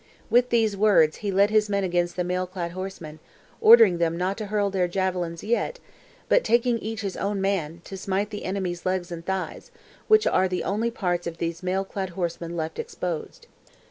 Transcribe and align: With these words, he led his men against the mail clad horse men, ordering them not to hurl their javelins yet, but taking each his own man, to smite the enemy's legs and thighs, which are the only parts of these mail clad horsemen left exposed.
With 0.31 0.49
these 0.49 0.75
words, 0.75 1.17
he 1.17 1.29
led 1.31 1.51
his 1.51 1.69
men 1.69 1.83
against 1.83 2.15
the 2.15 2.23
mail 2.23 2.47
clad 2.47 2.71
horse 2.71 2.99
men, 2.99 3.19
ordering 3.61 3.99
them 3.99 4.17
not 4.17 4.35
to 4.39 4.47
hurl 4.47 4.71
their 4.71 4.87
javelins 4.87 5.43
yet, 5.43 5.77
but 6.27 6.43
taking 6.43 6.79
each 6.79 7.01
his 7.01 7.15
own 7.15 7.39
man, 7.39 7.81
to 7.83 7.95
smite 7.95 8.31
the 8.31 8.45
enemy's 8.45 8.83
legs 8.83 9.11
and 9.11 9.23
thighs, 9.23 9.69
which 10.07 10.25
are 10.25 10.47
the 10.47 10.63
only 10.63 10.89
parts 10.89 11.27
of 11.27 11.37
these 11.37 11.61
mail 11.61 11.85
clad 11.85 12.09
horsemen 12.17 12.57
left 12.57 12.79
exposed. 12.79 13.45